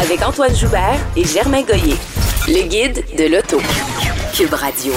Avec 0.00 0.22
Antoine 0.26 0.54
Joubert 0.54 0.98
et 1.16 1.24
Germain 1.24 1.62
Goyer. 1.62 1.94
Le 2.46 2.68
guide 2.68 3.04
de 3.16 3.24
l'auto. 3.34 3.58
Cube 4.34 4.52
Radio. 4.54 4.92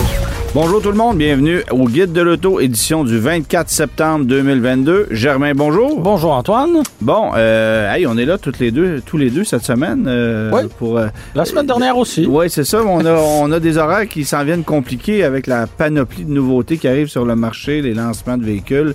Bonjour 0.54 0.82
tout 0.82 0.90
le 0.92 0.98
monde, 0.98 1.18
bienvenue 1.18 1.62
au 1.72 1.86
Guide 1.88 2.12
de 2.12 2.22
l'auto, 2.22 2.60
édition 2.60 3.04
du 3.06 3.18
24 3.18 3.70
septembre 3.70 4.26
2022. 4.26 5.08
Germain, 5.12 5.54
bonjour. 5.56 6.00
Bonjour 6.00 6.34
Antoine. 6.34 6.84
Bon, 7.00 7.32
euh, 7.36 7.92
hey, 7.94 8.06
on 8.06 8.18
est 8.18 8.26
là 8.26 8.38
toutes 8.38 8.60
les 8.60 8.72
deux, 8.72 9.02
tous 9.06 9.18
les 9.18 9.30
deux 9.30 9.44
cette 9.46 9.64
semaine. 9.64 10.06
euh, 10.08 10.52
Oui. 10.54 10.70
Pour, 10.78 10.98
euh, 10.98 11.08
La 11.36 11.46
semaine 11.46 11.66
dernière 11.68 11.98
aussi. 11.98 12.26
Oui, 12.30 12.50
c'est 12.50 12.66
ça. 12.66 12.82
On 12.86 13.06
a, 13.06 13.14
on 13.42 13.52
a 13.52 13.60
des 13.60 13.78
horaires 13.78 14.08
qui 14.08 14.26
s'en 14.26 14.44
viennent 14.44 14.64
compliqués 14.66 15.24
avec 15.24 15.48
la 15.48 15.68
panoplie 15.68 16.26
de 16.26 16.32
nouveautés 16.32 16.78
qui 16.78 16.88
arrivent 16.88 17.08
sur 17.08 17.26
le 17.26 17.36
marché, 17.36 17.82
les 17.82 17.94
lancements 17.94 18.38
de 18.38 18.44
véhicules. 18.46 18.94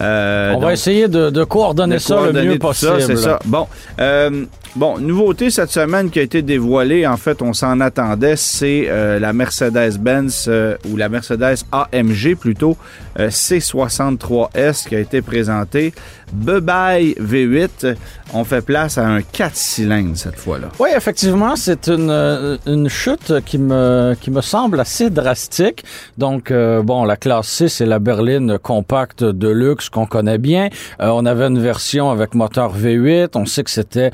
Euh, 0.00 0.54
On 0.56 0.60
va 0.60 0.72
essayer 0.72 1.08
de, 1.08 1.30
de 1.30 1.44
coordonner 1.44 1.96
de 1.96 2.00
ça 2.00 2.30
le 2.32 2.42
mieux 2.42 2.58
possible. 2.58 3.00
ça, 3.00 3.06
C'est 3.06 3.16
ça. 3.16 3.38
Bon, 3.44 3.66
euh, 4.00 4.44
bon, 4.74 4.98
nouveauté 4.98 5.50
cette 5.50 5.70
semaine 5.70 6.10
qui 6.10 6.18
a 6.18 6.22
été 6.22 6.40
dévoilée, 6.42 7.06
en 7.06 7.16
fait, 7.16 7.42
on 7.42 7.52
s'en 7.52 7.78
attendait, 7.80 8.36
c'est 8.36 8.86
euh, 8.88 9.18
la 9.18 9.32
Mercedes-Benz 9.32 10.46
euh, 10.48 10.76
ou 10.90 10.96
la 10.96 11.08
Mercedes 11.08 11.56
AMG 11.72 12.36
plutôt 12.38 12.76
euh, 13.18 13.28
C63S 13.28 14.88
qui 14.88 14.96
a 14.96 15.00
été 15.00 15.20
présentée. 15.22 15.92
Bye 16.32 17.14
V8, 17.20 17.96
on 18.32 18.44
fait 18.44 18.62
place 18.62 18.96
à 18.96 19.06
un 19.06 19.20
4 19.22 19.54
cylindres 19.54 20.16
cette 20.16 20.36
fois-là. 20.36 20.68
Oui, 20.78 20.88
effectivement, 20.96 21.56
c'est 21.56 21.88
une, 21.88 22.10
euh, 22.10 22.56
une 22.66 22.88
chute 22.88 23.40
qui 23.44 23.58
me, 23.58 24.14
qui 24.20 24.30
me 24.30 24.40
semble 24.40 24.80
assez 24.80 25.10
drastique. 25.10 25.84
Donc, 26.16 26.50
euh, 26.50 26.82
bon, 26.82 27.04
la 27.04 27.16
classe 27.16 27.48
C, 27.48 27.68
c'est 27.68 27.86
la 27.86 27.98
berline 27.98 28.58
compacte 28.58 29.22
de 29.22 29.48
luxe 29.48 29.90
qu'on 29.90 30.06
connaît 30.06 30.38
bien. 30.38 30.68
Euh, 31.00 31.08
on 31.08 31.26
avait 31.26 31.46
une 31.46 31.60
version 31.60 32.10
avec 32.10 32.34
moteur 32.34 32.76
V8. 32.76 33.30
On 33.34 33.44
sait 33.44 33.64
que 33.64 33.70
c'était 33.70 34.10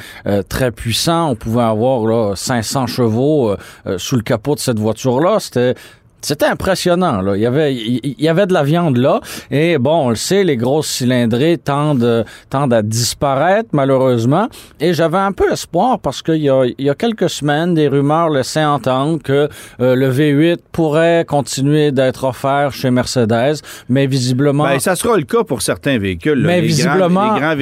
très 0.48 0.72
puissant. 0.72 1.30
On 1.30 1.34
pouvait 1.36 1.62
avoir 1.62 2.04
là, 2.06 2.34
500 2.34 2.86
chevaux 2.86 3.54
sous 3.96 4.16
le 4.16 4.22
capot 4.22 4.54
de 4.54 4.60
cette 4.60 4.78
voiture-là. 4.78 5.38
C'était 5.40 5.74
c'était 6.20 6.46
impressionnant. 6.46 7.20
Là. 7.20 7.36
Il, 7.36 7.42
y 7.42 7.46
avait, 7.46 7.74
il 7.74 8.14
y 8.18 8.28
avait 8.28 8.46
de 8.46 8.52
la 8.52 8.62
viande 8.62 8.96
là. 8.96 9.20
Et 9.50 9.78
bon, 9.78 10.06
on 10.06 10.10
le 10.10 10.16
sait, 10.16 10.44
les 10.44 10.56
grosses 10.56 10.88
cylindrées 10.88 11.58
tendent, 11.58 12.24
tendent 12.50 12.72
à 12.74 12.82
disparaître, 12.82 13.68
malheureusement. 13.72 14.48
Et 14.80 14.92
j'avais 14.94 15.18
un 15.18 15.32
peu 15.32 15.50
espoir 15.52 15.98
parce 16.00 16.22
qu'il 16.22 16.36
y 16.42 16.50
a, 16.50 16.64
il 16.66 16.84
y 16.84 16.90
a 16.90 16.94
quelques 16.94 17.30
semaines, 17.30 17.74
des 17.74 17.88
rumeurs 17.88 18.30
laissaient 18.30 18.64
entendre 18.64 19.20
que 19.22 19.48
euh, 19.80 19.94
le 19.94 20.10
V8 20.12 20.58
pourrait 20.72 21.24
continuer 21.26 21.92
d'être 21.92 22.24
offert 22.24 22.72
chez 22.72 22.90
Mercedes, 22.90 23.56
mais 23.88 24.06
visiblement... 24.06 24.64
Ben, 24.64 24.78
ça 24.78 24.96
sera 24.96 25.16
le 25.16 25.22
cas 25.24 25.44
pour 25.44 25.62
certains 25.62 25.98
véhicules. 25.98 26.40
là, 26.40 26.46
Mais 26.48 26.60
les 26.60 26.66
visiblement- 26.66 27.08
Grands, 27.28 27.34
les 27.34 27.40
grands 27.40 27.56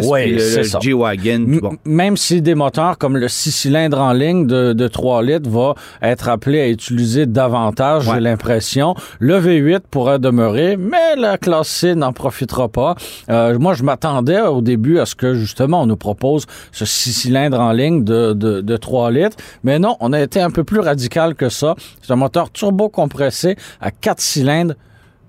VUS, 0.00 0.08
Oui, 0.10 0.32
le. 0.32 0.80
G-Wagon. 0.80 1.44
bon. 1.62 1.76
Même 1.84 2.16
si 2.16 2.42
des 2.42 2.54
moteurs 2.54 2.98
comme 2.98 3.16
le 3.16 3.28
6 3.28 3.50
cylindres 3.52 4.00
en 4.00 4.12
ligne 4.12 4.46
de, 4.46 4.72
de 4.72 4.88
3 4.88 5.22
litres 5.22 5.48
va 5.50 5.74
être 6.02 6.28
appelé 6.28 6.60
à 6.60 6.68
utiliser 6.68 7.26
davantage, 7.26 8.01
Ouais. 8.06 8.14
j'ai 8.14 8.20
l'impression. 8.20 8.94
Le 9.18 9.40
V8 9.40 9.80
pourrait 9.90 10.18
demeurer, 10.18 10.76
mais 10.76 11.16
la 11.16 11.38
classe 11.38 11.68
C 11.68 11.94
n'en 11.94 12.12
profitera 12.12 12.68
pas. 12.68 12.94
Euh, 13.30 13.58
moi, 13.58 13.74
je 13.74 13.82
m'attendais 13.82 14.40
au 14.40 14.60
début 14.60 14.98
à 14.98 15.06
ce 15.06 15.14
que, 15.14 15.34
justement, 15.34 15.82
on 15.82 15.86
nous 15.86 15.96
propose 15.96 16.46
ce 16.72 16.84
6 16.84 17.12
cylindres 17.12 17.60
en 17.60 17.72
ligne 17.72 18.04
de, 18.04 18.32
de, 18.32 18.60
de 18.60 18.76
3 18.76 19.10
litres. 19.10 19.36
Mais 19.64 19.78
non, 19.78 19.96
on 20.00 20.12
a 20.12 20.20
été 20.20 20.40
un 20.40 20.50
peu 20.50 20.64
plus 20.64 20.80
radical 20.80 21.34
que 21.34 21.48
ça. 21.48 21.74
C'est 22.02 22.12
un 22.12 22.16
moteur 22.16 22.50
turbo 22.50 22.88
compressé 22.88 23.56
à 23.80 23.90
4 23.90 24.20
cylindres 24.20 24.74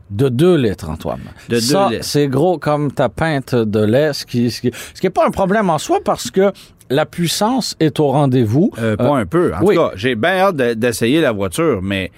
de 0.10 0.30
2 0.30 0.56
litres, 0.58 0.90
Antoine. 0.90 1.22
De 1.50 1.60
Ça, 1.60 1.90
c'est 2.02 2.28
gros 2.28 2.60
comme 2.60 2.92
ta 2.92 3.10
pinte 3.10 3.56
de 3.56 3.80
lait, 3.84 4.14
ce 4.14 4.26
qui, 4.26 4.52
ce 4.52 4.62
qui, 4.62 4.72
ce 4.94 5.02
qui 5.02 5.08
est 5.08 5.10
pas 5.10 5.26
un 5.26 5.32
problème 5.32 5.70
en 5.72 5.80
soi 5.80 6.00
parce 6.06 6.30
que 6.30 6.52
la 6.92 7.08
puissance 7.08 7.76
est 7.80 8.00
au 8.00 8.10
rendez-vous. 8.10 8.70
Euh, 8.78 8.96
pas 8.96 9.06
Euh, 9.06 9.14
un 9.14 9.26
peu. 9.26 9.52
En 9.56 9.64
oui. 9.64 9.74
tout 9.76 9.82
cas, 9.82 9.92
j'ai 9.96 10.14
bien 10.16 10.38
hâte 10.38 10.56
de- 10.58 10.74
d'essayer 10.76 11.20
la 11.22 11.32
voiture, 11.32 11.80
mais 11.82 12.12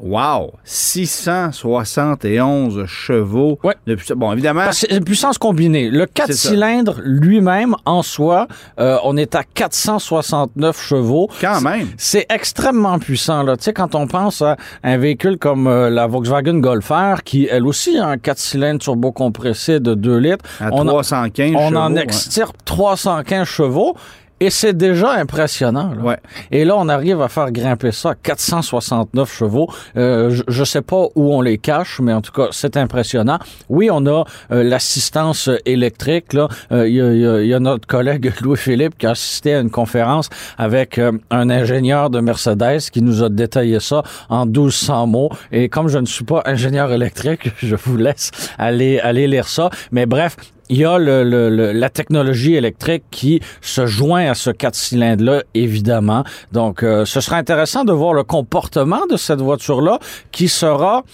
wow! 0.00 0.52
671 0.64 2.84
chevaux. 2.86 3.58
Ouais. 3.64 3.74
de 3.86 3.94
puissance. 3.94 4.16
bon, 4.16 4.32
évidemment, 4.32 4.70
c'est 4.72 4.90
une 4.92 5.04
puissance 5.04 5.38
combinée. 5.38 5.90
Le 5.90 6.06
4 6.06 6.26
C'est 6.28 6.32
ça. 6.34 6.48
cylindres 6.50 6.96
lui-même, 7.02 7.74
en 7.84 8.02
soi, 8.02 8.46
euh, 8.78 8.98
on 9.04 9.16
est 9.16 9.34
à 9.34 9.42
469 9.44 10.80
chevaux. 10.82 11.28
quand 11.40 11.60
même. 11.60 11.88
C'est 11.96 12.26
extrêmement 12.30 12.98
puissant. 12.98 13.42
Là. 13.42 13.56
Tu 13.56 13.64
sais, 13.64 13.72
quand 13.72 13.94
on 13.94 14.06
pense 14.06 14.42
à 14.42 14.56
un 14.82 14.98
véhicule 14.98 15.38
comme 15.38 15.66
euh, 15.66 15.90
la 15.90 16.06
Volkswagen 16.06 16.58
Golf 16.60 16.88
R, 16.90 17.22
qui 17.24 17.46
elle 17.50 17.66
aussi 17.66 17.98
a 17.98 18.06
un 18.06 18.18
4 18.18 18.38
cylindres 18.38 18.80
turbo 18.80 19.12
compressé 19.12 19.80
de 19.80 19.94
2 19.94 20.16
litres, 20.18 20.44
À 20.60 20.68
on, 20.72 20.82
en- 20.82 20.86
315 20.86 21.52
on 21.56 21.58
en 21.58 21.70
chevaux, 21.70 21.94
ouais. 21.94 22.02
extirpe 22.02 22.56
315 22.64 23.46
chevaux. 23.46 23.96
Et 24.40 24.50
c'est 24.50 24.76
déjà 24.76 25.12
impressionnant. 25.12 25.92
là. 25.94 26.02
Ouais. 26.02 26.16
Et 26.50 26.64
là, 26.64 26.76
on 26.76 26.88
arrive 26.88 27.20
à 27.20 27.28
faire 27.28 27.50
grimper 27.50 27.90
ça 27.92 28.10
à 28.10 28.14
469 28.14 29.32
chevaux. 29.32 29.68
Euh, 29.96 30.30
je, 30.30 30.42
je 30.46 30.64
sais 30.64 30.82
pas 30.82 31.06
où 31.14 31.34
on 31.34 31.40
les 31.40 31.58
cache, 31.58 32.00
mais 32.00 32.12
en 32.12 32.20
tout 32.20 32.32
cas, 32.32 32.48
c'est 32.52 32.76
impressionnant. 32.76 33.38
Oui, 33.68 33.88
on 33.90 34.06
a 34.06 34.24
euh, 34.52 34.62
l'assistance 34.62 35.50
électrique. 35.66 36.32
Là, 36.32 36.48
Euh, 36.72 36.88
il 36.88 36.94
y, 36.96 37.00
a, 37.00 37.12
il 37.12 37.20
y 37.20 37.26
a- 37.26 37.42
y 37.42 37.54
a 37.54 37.60
notre 37.60 37.86
collègue 37.86 38.32
Louis-Philippe 38.40 38.96
qui 38.98 39.06
a 39.06 39.10
assisté 39.10 39.54
à 39.54 39.60
une 39.60 39.70
conférence 39.70 40.28
avec 40.56 40.98
euh, 40.98 41.12
un 41.30 41.50
ingénieur 41.50 42.10
de 42.10 42.20
Mercedes 42.20 42.80
qui 42.92 43.02
nous 43.02 43.22
a 43.22 43.28
détaillé 43.28 43.80
ça 43.80 44.02
en 44.28 44.46
1200 44.46 45.06
mots. 45.06 45.30
Et 45.52 45.68
comme 45.68 45.88
je 45.88 45.98
ne 45.98 46.06
suis 46.06 46.24
pas 46.24 46.42
ingénieur 46.46 46.92
électrique, 46.92 47.50
je 47.62 47.74
vous 47.76 47.96
laisse 47.96 48.30
aller 48.58 49.00
aller 49.00 49.26
lire 49.26 49.48
ça. 49.48 49.70
Mais 49.92 50.06
bref, 50.06 50.36
il 50.68 50.78
y 50.78 50.84
a 50.84 50.98
le, 50.98 51.72
la 51.72 51.90
technologie 51.90 52.54
électrique 52.54 53.04
qui 53.10 53.40
se 53.60 53.86
joint 53.86 54.30
à 54.30 54.34
ce 54.34 54.50
4 54.50 54.74
cylindres-là, 54.74 55.42
évidemment. 55.54 56.24
Donc, 56.52 56.82
euh, 56.82 57.04
ce 57.04 57.20
sera 57.20 57.36
intéressant 57.36 57.84
de 57.84 57.92
voir 57.92 58.12
le 58.12 58.24
comportement 58.24 59.06
de 59.06 59.16
cette 59.16 59.40
voiture-là 59.40 59.98
qui 60.32 60.48
sera... 60.48 61.04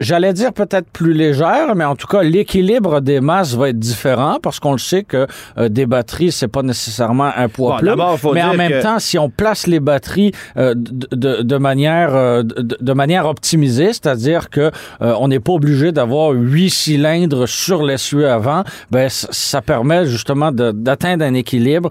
J'allais 0.00 0.32
dire 0.32 0.52
peut-être 0.52 0.88
plus 0.90 1.12
légère, 1.12 1.74
mais 1.76 1.84
en 1.84 1.96
tout 1.96 2.06
cas 2.06 2.22
l'équilibre 2.22 3.00
des 3.00 3.20
masses 3.20 3.54
va 3.54 3.68
être 3.70 3.78
différent 3.78 4.38
parce 4.42 4.58
qu'on 4.58 4.72
le 4.72 4.78
sait 4.78 5.02
que 5.04 5.26
euh, 5.58 5.68
des 5.68 5.86
batteries 5.86 6.32
c'est 6.32 6.48
pas 6.48 6.62
nécessairement 6.62 7.30
un 7.36 7.48
poids 7.48 7.72
Bon, 7.72 8.16
plume. 8.16 8.32
mais 8.34 8.42
en 8.42 8.54
même 8.54 8.70
que- 8.72 8.82
temps, 8.82 8.98
si 8.98 9.18
on 9.18 9.28
place 9.30 9.66
les 9.66 9.80
batteries 9.80 10.32
euh, 10.56 10.74
de, 10.76 11.08
de- 11.14 11.42
de 11.42 11.56
manière 11.56 12.14
euh, 12.14 12.42
de, 12.42 12.76
de 12.80 12.92
manière 12.92 13.26
optimisée, 13.26 13.88
c'est-à-dire 13.92 14.50
que 14.50 14.70
on 15.00 15.28
n'est 15.28 15.40
pas 15.40 15.52
obligé 15.52 15.92
d'avoir 15.92 16.30
huit 16.30 16.70
cylindres 16.70 17.46
sur 17.48 17.82
l'essieu 17.82 18.28
avant, 18.30 18.64
ben 18.90 19.08
ça 19.10 19.60
permet 19.62 20.06
justement 20.06 20.52
d'atteindre 20.52 21.24
un 21.24 21.34
équilibre 21.34 21.90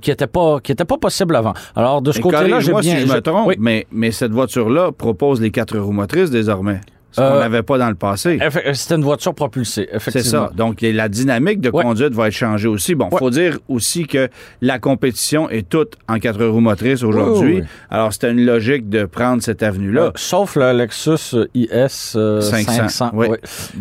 qui 0.00 0.10
était 0.10 0.26
pas 0.26 0.58
qui 0.60 0.72
était 0.72 0.84
pas 0.84 0.96
possible 0.98 1.36
avant. 1.36 1.54
Alors 1.76 2.02
de 2.02 2.12
ce 2.12 2.20
côté-là, 2.20 2.60
j'ai 2.60 2.72
bien 2.72 2.96
si 2.96 3.06
je 3.06 3.12
me 3.12 3.20
trompe, 3.20 3.46
oui. 3.48 3.56
mais, 3.58 3.86
mais 3.92 4.10
cette 4.10 4.32
voiture-là 4.32 4.90
propose 4.92 5.40
les 5.40 5.50
quatre 5.50 5.76
roues 5.78 5.92
motrices 5.92 6.30
désormais. 6.30 6.61
fermé. 6.62 6.80
Ce 7.12 7.20
qu'on 7.20 7.26
Euh, 7.26 7.40
n'avait 7.40 7.62
pas 7.62 7.78
dans 7.78 7.88
le 7.88 7.94
passé. 7.94 8.38
Effe- 8.38 8.72
C'était 8.74 8.94
une 8.96 9.02
voiture 9.04 9.34
propulsée, 9.34 9.86
C'est 9.90 9.96
effectivement. 9.96 10.48
ça. 10.48 10.52
Donc, 10.56 10.80
la 10.82 11.08
dynamique 11.08 11.60
de 11.60 11.70
Ouais. 11.70 11.82
conduite 11.84 12.12
va 12.14 12.28
être 12.28 12.32
changée 12.34 12.68
aussi. 12.68 12.94
Bon, 12.94 13.08
Ouais. 13.10 13.18
faut 13.18 13.30
dire 13.30 13.58
aussi 13.68 14.06
que 14.06 14.28
la 14.60 14.78
compétition 14.78 15.48
est 15.50 15.68
toute 15.68 15.96
en 16.08 16.18
quatre 16.18 16.44
roues 16.44 16.60
motrices 16.60 17.02
aujourd'hui. 17.02 17.46
Oui, 17.48 17.54
oui, 17.56 17.60
oui. 17.62 17.66
Alors, 17.90 18.12
c'était 18.12 18.30
une 18.32 18.44
logique 18.44 18.88
de 18.88 19.04
prendre 19.04 19.42
cette 19.42 19.62
avenue-là. 19.62 20.02
Euh, 20.02 20.10
sauf 20.16 20.56
le 20.56 20.72
Lexus 20.72 21.36
IS 21.54 22.14
euh, 22.16 22.40
500, 22.40 22.72
500. 22.72 23.10
oui. 23.14 23.26
oui. 23.30 23.36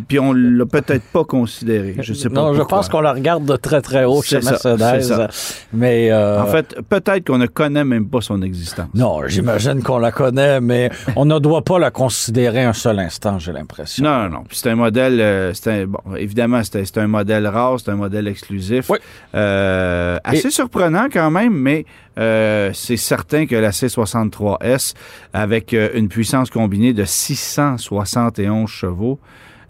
Puis 0.07 0.19
on 0.19 0.33
l'a 0.33 0.65
peut-être 0.65 1.03
pas 1.13 1.23
considéré. 1.23 1.95
Je 1.99 2.13
sais 2.13 2.29
pas. 2.29 2.35
non, 2.41 2.53
je 2.53 2.61
pense 2.63 2.89
qu'on 2.89 3.01
la 3.01 3.13
regarde 3.13 3.45
de 3.45 3.55
très 3.55 3.81
très 3.81 4.03
haut 4.03 4.21
chez 4.21 4.41
C'est 4.41 4.55
ça, 4.57 4.75
Mercedes. 4.75 5.27
c'est. 5.31 5.55
Mais 5.73 6.11
euh, 6.11 6.41
En 6.41 6.47
fait, 6.47 6.75
peut-être 6.89 7.27
qu'on 7.27 7.37
ne 7.37 7.47
connaît 7.47 7.85
même 7.85 8.07
pas 8.09 8.19
son 8.21 8.41
existence. 8.41 8.87
Non, 8.93 9.21
j'imagine 9.27 9.81
qu'on 9.81 9.99
la 9.99 10.11
connaît, 10.11 10.59
mais 10.59 10.89
on 11.15 11.25
ne 11.25 11.39
doit 11.39 11.63
pas 11.63 11.79
la 11.79 11.91
considérer 11.91 12.63
un 12.63 12.73
seul 12.73 12.99
instant, 12.99 13.20
j'ai 13.39 13.51
l'impression. 13.51 14.03
Non, 14.03 14.29
non. 14.29 14.43
Puis 14.47 14.57
c'est 14.57 14.69
un 14.69 14.75
modèle, 14.75 15.19
euh, 15.21 15.53
un- 15.65 15.85
bon, 15.85 15.99
évidemment, 16.17 16.61
c'est 16.63 16.97
un 16.97 17.07
modèle 17.07 17.47
rare, 17.47 17.79
c'est 17.79 17.91
un 17.91 17.95
modèle 17.95 18.27
exclusif. 18.27 18.89
Oui. 18.89 18.97
Euh, 19.35 20.17
assez 20.23 20.49
surprenant 20.51 21.07
quand 21.11 21.31
même, 21.31 21.53
mais 21.53 21.85
euh, 22.19 22.71
c'est 22.73 22.97
certain 22.97 23.45
que 23.45 23.55
la 23.55 23.71
C63S, 23.71 24.93
avec 25.33 25.73
une 25.73 26.07
puissance 26.09 26.49
combinée 26.49 26.93
de 26.93 27.05
671 27.05 28.69
chevaux, 28.69 29.19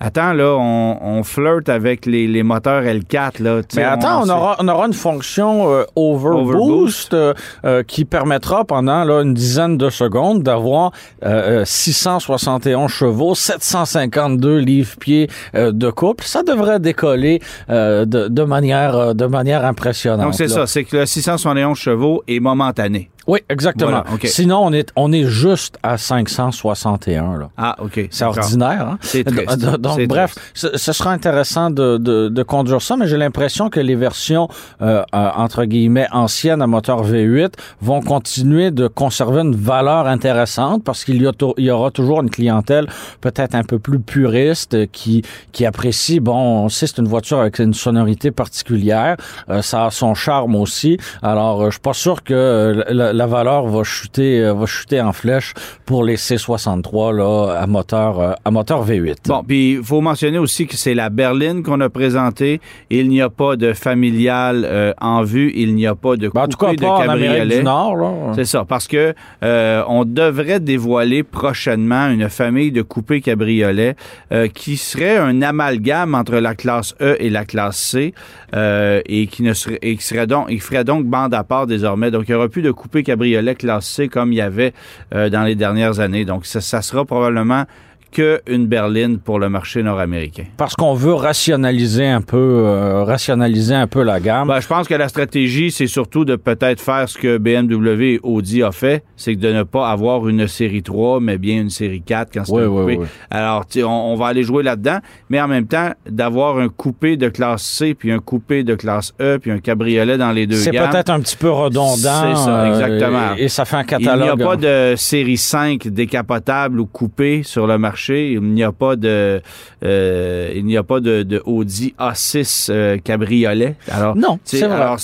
attends, 0.02 0.34
là, 0.34 0.56
on, 0.58 0.98
on 1.02 1.24
flirte 1.24 1.70
avec 1.70 2.06
les, 2.06 2.28
les 2.28 2.44
moteurs 2.44 2.84
L4, 2.84 3.42
là. 3.42 3.62
Mais 3.76 3.84
attends, 3.84 4.24
on, 4.26 4.30
aura, 4.30 4.56
on 4.60 4.68
aura 4.68 4.88
une 4.88 4.94
fonction 4.94 5.72
euh, 5.72 5.84
overboost 5.96 7.14
Overboost. 7.14 7.14
euh, 7.14 7.34
euh, 7.66 7.84
qui 7.84 8.04
permettra 8.06 8.66
pendant 8.66 9.04
là, 9.04 9.22
une 9.22 9.34
dizaine 9.34 9.78
de 9.78 9.90
secondes 9.90 10.44
d'avoir 10.44 10.92
euh, 11.24 11.62
euh, 11.62 11.66
671 11.66 12.90
chevaux, 12.92 13.36
752 13.36 14.58
livres-pieds 14.58 15.30
euh, 15.56 15.72
de 15.72 15.90
couple. 15.90 16.24
Ça 16.26 16.44
devrait 16.44 16.80
décoller 16.80 17.40
euh, 17.70 18.06
de, 18.06 18.28
de 18.28 18.44
manière 18.44 18.96
euh, 18.96 19.14
de 19.14 19.26
manière 19.26 19.66
impressionnante. 19.66 20.26
Donc, 20.26 20.36
c'est 20.36 20.48
ça, 20.48 20.68
c'est 20.68 20.84
que 20.84 20.98
le 20.98 21.06
671 21.06 21.78
chevaux 21.78 22.24
est 22.28 22.40
momentané. 22.40 23.10
Oui, 23.28 23.40
exactement. 23.50 23.92
Voilà. 23.92 24.06
Sinon, 24.28 24.60
on 24.66 24.74
est 24.74 24.92
on 24.96 25.12
est 25.12 25.26
juste 25.26 25.78
à 25.84 25.98
561 25.98 27.38
là. 27.38 27.50
Ah, 27.58 27.76
OK. 27.80 28.08
C'est 28.12 28.24
ordinaire. 28.26 28.88
Hein? 28.88 28.98
C'est 29.02 29.24
Donc, 29.78 30.00
bref, 30.08 30.36
ce, 30.54 30.78
ce 30.78 30.92
sera 30.94 31.12
intéressant 31.12 31.70
de, 31.70 31.98
de, 31.98 32.30
de 32.30 32.44
conduire 32.44 32.82
ça, 32.82 32.98
mais 32.98 33.08
j'ai 33.08 33.18
l'impression 33.18 33.70
que 33.70 33.80
les 33.80 33.96
versions, 33.96 34.48
euh, 34.82 35.04
euh, 35.14 35.30
entre 35.36 35.66
guillemets, 35.66 36.08
anciennes 36.12 36.62
à 36.62 36.68
moteur 36.68 37.06
V8 37.06 37.54
vont 37.82 38.02
continuer 38.02 38.72
de 38.72 38.88
conserver 38.88 39.42
une 39.42 39.56
valeur 39.56 40.08
intéressante 40.08 40.84
parce 40.84 41.04
qu'il 41.06 41.22
y, 41.22 41.28
a 41.28 41.32
tou- 41.32 41.54
il 41.58 41.66
y 41.66 41.72
aura 41.72 41.92
toujours 41.92 42.22
une 42.22 42.30
clientèle 42.30 42.88
peut-être 43.22 43.56
un 43.56 43.64
peu 43.64 43.80
plus 43.80 44.00
puriste 44.00 44.74
euh, 44.74 44.86
qui, 44.92 45.24
qui 45.52 45.66
apprécie, 45.66 46.20
bon, 46.20 46.36
on 46.66 46.70
sait 46.70 46.88
c'est 46.88 46.98
une 46.98 47.08
voiture 47.08 47.40
avec 47.40 47.60
une 47.60 47.74
sonorité 47.74 48.32
particulière, 48.32 49.16
euh, 49.50 49.62
ça 49.62 49.86
a 49.86 49.92
son 49.92 50.14
charme 50.16 50.56
aussi. 50.56 50.98
Alors, 51.22 51.62
euh, 51.62 51.66
je 51.68 51.72
suis 51.72 51.80
pas 51.82 51.94
sûr 51.94 52.24
que 52.24 52.84
euh, 53.12 53.14
la, 53.14 53.28
valeur 53.28 53.68
va 53.68 53.84
chuter, 53.84 54.44
euh, 54.44 54.54
va 54.54 54.66
chuter 54.66 55.02
en 55.02 55.14
flèche 55.14 55.54
pour 55.86 56.04
les 56.04 56.16
C63 56.16 57.16
là, 57.16 57.58
à 57.60 57.68
moteur, 57.68 58.20
euh, 58.20 58.32
à 58.46 58.52
moteur 58.52 58.86
V8. 58.88 59.28
Bon, 59.28 59.44
puis 59.44 59.74
il 59.74 59.84
faut 59.84 60.02
mentionner 60.02 60.38
aussi 60.38 60.68
que 60.68 60.76
c'est 60.76 60.94
la 60.94 61.10
berline 61.10 61.64
qu'on 61.64 61.82
a 61.82 61.90
présentée. 61.90 62.62
Il 62.90 63.10
n'y 63.10 63.22
a 63.22 63.30
pas 63.30 63.56
de 63.56 63.74
familial 63.74 64.66
euh, 64.66 64.94
en 65.02 65.24
vue. 65.24 65.52
Il 65.56 65.76
n'y 65.76 65.88
a 65.88 65.96
pas 65.96 66.16
de 66.16 66.30
Ben, 66.30 66.44
en 66.44 66.48
tout 66.48 66.58
cas, 66.58 66.68
coupé 66.68 66.78
de 66.78 66.82
pas 66.82 66.94
en 66.94 67.06
cabriolet. 67.06 67.58
du 67.58 67.64
Nord. 67.64 68.34
C'est 68.36 68.46
ça, 68.46 68.66
parce 68.66 68.88
que 68.88 69.14
on 69.42 70.06
devrait 70.06 70.60
dévoiler 70.60 71.24
prochainement 71.24 72.08
une 72.08 72.30
famille 72.30 72.72
de 72.72 72.82
coupés 72.82 73.22
cabriolets 73.22 73.96
euh, 74.32 74.48
qui 74.48 74.78
serait 74.78 75.18
un 75.18 75.42
amalgame 75.42 76.16
entre 76.16 76.38
la 76.38 76.56
classe 76.56 76.96
E 77.02 77.18
et 77.20 77.30
la 77.30 77.46
classe 77.46 77.78
C 77.78 78.14
et 78.54 79.28
qui 79.28 79.44
ne 79.44 79.54
serait 79.54 79.80
et 79.82 79.96
qui 79.96 80.04
serait 80.04 80.28
donc 80.28 80.48
il 80.50 80.62
ferait 80.62 80.84
donc 80.84 81.06
bande 81.06 81.34
à 81.34 81.44
part 81.44 81.68
désormais. 81.68 82.12
Donc 82.12 82.26
il 82.28 82.32
n'y 82.32 82.36
aura 82.36 82.50
plus 82.50 82.62
de 82.62 82.72
coupés 82.72 83.01
cabriolets 83.04 83.56
classe 83.56 83.88
C 83.88 84.08
comme 84.08 84.32
il 84.34 84.38
y 84.38 84.42
avait 84.42 84.74
euh, 85.14 85.30
dans 85.30 85.44
les 85.44 85.56
dernières 85.56 86.00
années. 86.00 86.26
Donc 86.26 86.46
ça 86.46 86.82
sera 86.82 87.06
probablement 87.06 87.66
que 88.12 88.42
une 88.48 88.68
berline 88.68 89.18
pour 89.18 89.40
le 89.40 89.50
marché 89.50 89.82
nord-américain. 89.84 90.44
Parce 90.58 90.76
qu'on 90.76 90.94
veut 90.94 91.14
rationaliser 91.14 92.08
un 92.08 92.22
peu, 92.22 92.38
euh, 92.38 93.04
rationaliser 93.04 93.76
un 93.76 93.88
peu 93.88 94.04
la 94.04 94.20
gamme. 94.20 94.48
Ben, 94.48 94.60
je 94.60 94.68
pense 94.68 94.88
que 94.88 94.94
la 94.94 95.08
stratégie, 95.08 95.72
c'est 95.72 95.88
surtout 95.88 96.26
de 96.26 96.36
peut-être 96.36 96.82
faire 96.82 97.08
ce 97.08 97.18
que 97.18 97.38
BMW 97.38 98.02
et 98.16 98.20
Audi 98.24 98.64
a 98.64 98.72
fait, 98.72 99.04
c'est 99.16 99.36
de 99.36 99.52
ne 99.54 99.64
pas 99.64 99.90
avoir 99.90 100.28
une 100.28 100.48
série 100.48 100.84
3, 100.84 101.20
mais 101.22 101.38
bien 101.38 101.62
une 101.62 101.70
série 101.70 102.02
4 102.02 102.30
quand 102.34 102.46
c'est 102.46 102.52
Oui, 102.52 102.64
un 102.64 102.68
coupé. 102.68 102.98
oui. 103.00 103.06
Alors, 103.30 103.66
on, 103.78 103.82
on 103.88 104.16
va 104.16 104.28
aller 104.28 104.44
jouer 104.44 104.64
là-dedans, 104.64 105.00
mais 105.30 105.40
en 105.42 105.48
même 105.48 105.68
temps, 105.68 105.92
d'avoir 106.10 106.58
un 106.60 106.68
coupé 106.70 107.18
de 107.18 107.30
classe 107.30 107.64
C, 107.64 107.94
puis 107.94 108.12
un 108.12 108.20
coupé 108.20 108.64
de 108.64 108.76
classe 108.76 109.14
E, 109.22 109.38
puis 109.40 109.52
un 109.52 109.60
cabriolet 109.60 110.18
dans 110.18 110.32
les 110.32 110.48
deux 110.48 110.56
c'est 110.58 110.72
peut-être 110.72 111.10
un 111.10 111.20
petit 111.22 111.38
peu 111.38 111.50
redondant. 111.50 111.96
C'est 111.96 112.36
ça, 112.36 112.68
exactement. 112.68 113.36
Et, 113.38 113.44
et 113.44 113.48
ça 113.50 113.66
fait 113.66 113.78
un 113.78 113.84
Il 113.92 113.98
n'y 114.00 114.04
catalogue. 114.06 114.42
a 114.42 114.46
pas 114.46 114.56
de 114.58 114.94
série 114.98 115.38
5 115.38 115.88
décapotable 115.88 116.80
ou 116.80 116.86
coupé 116.86 117.44
sur 117.44 117.68
le 117.68 117.78
marché. 117.78 118.01
Il 118.10 118.42
n'y 118.42 118.64
a 118.64 118.72
pas 118.72 118.96
de, 118.96 119.42
euh, 119.84 120.52
il 120.56 120.66
n'y 120.66 120.78
a 120.78 120.84
pas 120.84 121.00
de, 121.00 121.24
de 121.24 121.42
Audi 121.46 121.94
A6 122.00 122.68
euh, 122.70 122.98
cabriolet. 122.98 123.76
Alors, 123.90 124.16
Non, 124.16 124.40
c'est 124.44 124.62
vrai, 124.66 124.76
alors, 124.76 124.94
a- 124.94 124.98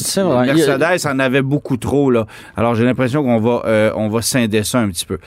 Mercedes 0.54 1.08
en 1.08 1.20
avait 1.20 1.42
beaucoup 1.42 1.78
trop 1.78 2.12
là. 2.12 2.26
Alors 2.56 2.76
j'ai 2.76 2.86
l'impression 2.86 3.24
qu'on 3.24 3.40
va, 3.40 3.62
euh, 3.66 3.92
on 3.96 4.10
va 4.10 4.22
scinder 4.22 4.64
ça 4.64 4.80
un 4.80 4.90
petit 4.90 5.06
peu. 5.06 5.18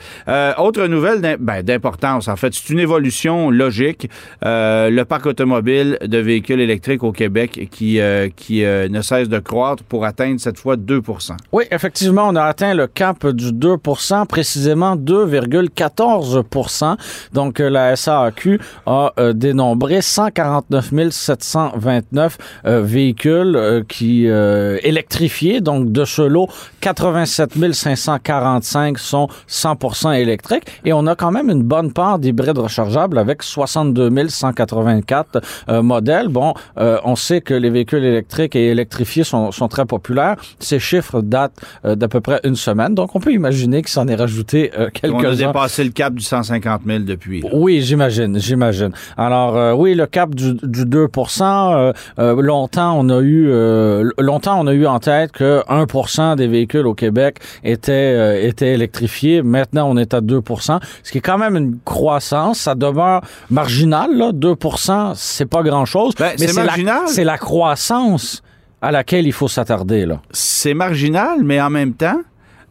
Autre 0.57 0.85
nouvelle 0.87 1.37
ben, 1.39 1.61
d'importance 1.63 2.27
en 2.27 2.35
fait, 2.35 2.53
c'est 2.53 2.69
une 2.69 2.79
évolution 2.79 3.49
logique. 3.49 4.09
Le 4.43 5.03
parc 5.03 5.25
automobile 5.25 5.97
de 6.05 6.17
véhicules 6.17 6.59
électriques 6.59 7.03
au 7.03 7.11
Québec 7.11 7.67
qui 7.71 7.99
qui 8.35 8.61
ne 8.63 9.01
cesse 9.01 9.29
de 9.29 9.39
croître 9.39 9.83
pour 9.83 10.05
atteindre 10.05 10.39
cette 10.39 10.59
fois 10.59 10.75
2% 10.77 11.31
Oui, 11.51 11.63
effectivement, 11.71 12.27
on 12.29 12.35
a 12.35 12.43
atteint 12.43 12.73
le 12.73 12.87
cap 12.87 13.25
du 13.27 13.51
2% 13.51 14.25
précisément 14.27 14.95
2,14% 14.95 16.95
Donc, 17.33 17.60
euh, 17.61 17.69
la 17.69 17.95
SAAQ 17.95 18.59
a 18.85 19.13
euh, 19.19 19.33
dénombré 19.33 20.01
149 20.01 20.91
729 21.11 22.37
euh, 22.65 22.81
véhicules 22.81 23.55
euh, 23.55 23.83
qui 23.87 24.25
électrifiés. 24.25 25.61
Donc, 25.61 25.91
de 25.91 26.05
ce 26.05 26.21
lot, 26.21 26.47
87 26.81 27.73
545 27.73 28.97
sont 28.97 29.27
100 29.47 30.11
électriques. 30.13 30.63
Et 30.85 30.93
on 30.93 31.07
a 31.07 31.15
quand 31.15 31.31
même 31.31 31.49
une 31.49 31.63
bonne 31.63 31.91
part 31.91 32.19
d'hybrides 32.19 32.57
rechargeables 32.57 33.17
avec 33.17 33.43
62 33.43 34.27
184 34.27 35.41
euh, 35.69 35.81
modèles. 35.81 36.27
Bon, 36.27 36.53
on 36.77 37.15
sait 37.15 37.41
que 37.41 37.53
les 37.53 37.69
véhicules 37.69 38.03
électriques 38.03 38.55
et 38.55 38.67
électrifiés 38.69 39.23
sont, 39.23 39.51
sont 39.51 39.67
très 39.67 39.85
populaires. 39.85 40.35
Ces 40.59 40.79
chiffres 40.79 41.21
datent 41.21 41.59
d'à 41.83 42.07
peu 42.07 42.21
près 42.21 42.39
une 42.43 42.55
semaine. 42.55 42.95
Donc, 42.95 43.15
on 43.15 43.19
peut 43.19 43.31
imaginer 43.33 43.81
qu'il 43.81 43.89
s'en 43.89 44.07
est 44.07 44.15
rajouté 44.15 44.71
euh, 44.77 44.83
On 44.83 44.87
a 44.87 44.91
quelques-uns. 44.91 45.47
dépassé 45.47 45.83
le 45.83 45.91
cap 45.91 46.13
du 46.13 46.23
150 46.23 46.81
000 46.85 46.99
depuis. 46.99 47.41
là. 47.41 47.49
Oui, 47.51 47.81
j'imagine, 47.81 48.39
j'imagine. 48.39 48.91
Alors 49.17 49.57
euh, 49.57 49.73
oui, 49.73 49.93
le 49.95 50.05
cap 50.07 50.33
du, 50.33 50.53
du 50.63 50.85
2 50.85 51.07
euh, 51.41 51.93
euh, 52.19 52.41
longtemps 52.41 52.97
on 52.99 53.09
a 53.09 53.19
eu 53.19 53.47
euh, 53.49 54.09
longtemps 54.19 54.59
on 54.59 54.67
a 54.67 54.73
eu 54.73 54.85
en 54.85 54.99
tête 54.99 55.31
que 55.31 55.61
1% 55.67 56.35
des 56.35 56.47
véhicules 56.47 56.87
au 56.87 56.93
Québec 56.93 57.37
étaient 57.63 57.91
euh, 57.91 58.47
étaient 58.47 58.73
électrifiés. 58.73 59.41
Maintenant, 59.43 59.89
on 59.89 59.97
est 59.97 60.13
à 60.13 60.21
2% 60.21 60.79
ce 61.03 61.11
qui 61.11 61.17
est 61.17 61.21
quand 61.21 61.37
même 61.37 61.55
une 61.57 61.77
croissance, 61.83 62.59
ça 62.59 62.75
demeure 62.75 63.21
marginal 63.49 64.15
là, 64.15 64.31
2% 64.31 65.13
c'est 65.15 65.45
pas 65.45 65.63
grand-chose, 65.63 66.13
Ben, 66.17 66.31
c'est 66.37 66.47
la- 66.53 66.63
marginal. 66.63 67.01
c'est 67.07 67.23
la 67.23 67.37
croissance 67.37 68.41
à 68.81 68.91
laquelle 68.91 69.27
il 69.27 69.33
faut 69.33 69.47
s'attarder 69.47 70.05
là. 70.05 70.21
c'est 70.31 70.73
marginal, 70.73 71.43
mais 71.43 71.61
en 71.61 71.69
même 71.69 71.93
temps, 71.93 72.19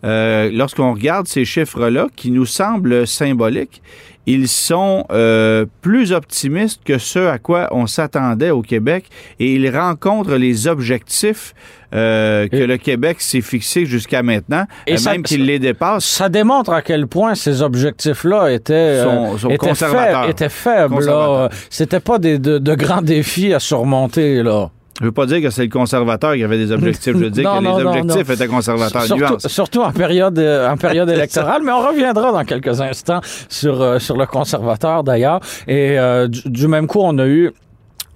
euh, 0.04 0.50
lorsqu'on 0.52 0.92
regarde 0.92 1.26
ces 1.26 1.44
chiffres-là, 1.44 2.06
qui 2.16 2.30
nous 2.30 2.46
semblent 2.46 3.06
symboliques, 3.06 3.82
ils 4.26 4.48
sont 4.48 5.04
euh, 5.10 5.64
plus 5.80 6.12
optimistes 6.12 6.82
que 6.84 6.98
ce 6.98 7.18
à 7.18 7.38
quoi 7.38 7.68
on 7.72 7.86
s'attendait 7.86 8.50
au 8.50 8.62
Québec 8.62 9.06
et 9.40 9.54
ils 9.54 9.68
rencontrent 9.76 10.36
les 10.36 10.68
objectifs 10.68 11.54
euh, 11.94 12.46
que 12.46 12.56
Et- 12.56 12.66
le 12.66 12.76
Québec 12.76 13.16
s'est 13.20 13.40
fixé 13.40 13.86
jusqu'à 13.86 14.22
maintenant, 14.22 14.66
Et 14.86 14.96
ça- 14.98 15.12
même 15.12 15.22
qu'il 15.22 15.44
les 15.46 15.58
dépasse. 15.58 16.04
Ça 16.04 16.28
démontre 16.28 16.70
à 16.70 16.82
quel 16.82 17.06
point 17.08 17.34
ces 17.34 17.62
objectifs-là 17.62 18.52
étaient, 18.52 18.72
euh, 18.74 19.04
Sont- 19.32 19.38
sont 19.38 19.48
étaient, 19.48 19.56
conservateurs. 19.68 20.20
faibles, 20.20 20.30
étaient 20.30 20.48
faibles. 20.48 21.48
C'était 21.70 21.98
pas 22.00 22.18
des, 22.18 22.38
de, 22.38 22.58
de 22.58 22.74
grands 22.74 23.02
défis 23.02 23.52
à 23.52 23.58
surmonter. 23.58 24.42
Là. 24.44 24.70
Je 25.00 25.06
veux 25.06 25.12
pas 25.12 25.24
dire 25.24 25.40
que 25.40 25.48
c'est 25.48 25.62
le 25.62 25.70
conservateur 25.70 26.34
qui 26.34 26.44
avait 26.44 26.58
des 26.58 26.72
objectifs, 26.72 27.14
je 27.14 27.18
veux 27.18 27.30
dire 27.30 27.44
Non, 27.54 27.58
que 27.58 27.64
non, 27.64 27.78
les 27.78 27.84
objectifs 27.84 28.28
non. 28.28 28.34
étaient 28.34 28.46
conservateurs. 28.46 29.02
Surtout, 29.02 29.48
surtout 29.48 29.80
en 29.80 29.92
période, 29.92 30.38
euh, 30.38 30.70
en 30.70 30.76
période 30.76 31.08
électorale, 31.18 31.62
mais 31.64 31.72
on 31.72 31.80
reviendra 31.80 32.32
dans 32.32 32.44
quelques 32.44 32.80
instants 32.82 33.20
sur, 33.48 33.80
euh, 33.80 33.98
sur 33.98 34.16
le 34.18 34.26
conservateur 34.26 35.02
d'ailleurs. 35.02 35.40
Et 35.66 35.98
euh, 35.98 36.28
du, 36.28 36.42
du 36.50 36.68
même 36.68 36.86
coup, 36.86 37.00
on 37.02 37.16
a 37.18 37.26
eu 37.26 37.50